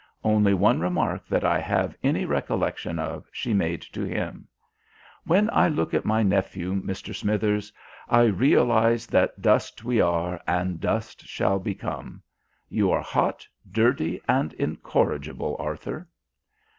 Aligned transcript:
Only 0.23 0.55
one 0.55 0.79
remark 0.79 1.27
that 1.27 1.43
I 1.43 1.59
have 1.59 1.95
any 2.01 2.25
recollection 2.25 2.97
of 2.97 3.27
she 3.31 3.53
made 3.53 3.83
to 3.93 4.03
him: 4.03 4.47
"When 5.25 5.47
I 5.53 5.67
look 5.67 5.93
on 5.93 6.01
my 6.05 6.23
nephew, 6.23 6.73
Mr. 6.81 7.13
Smithers, 7.13 7.71
I 8.09 8.23
realise 8.23 9.05
that 9.05 9.43
dust 9.43 9.83
we 9.83 10.01
are, 10.01 10.41
and 10.47 10.79
dust 10.81 11.27
shall 11.27 11.59
become. 11.59 12.23
You 12.67 12.89
are 12.89 13.03
hot, 13.03 13.47
dirty, 13.71 14.19
and 14.27 14.53
incorrigible, 14.53 15.55
Arthur." 15.59 16.07